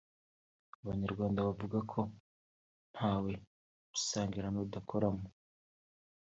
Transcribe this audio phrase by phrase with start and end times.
[0.81, 1.99] Abanyarwanda bavuga ko
[2.93, 3.31] ntawe
[3.95, 5.25] usangira n’udakoramo